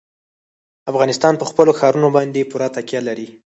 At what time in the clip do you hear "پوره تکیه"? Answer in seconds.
2.51-3.01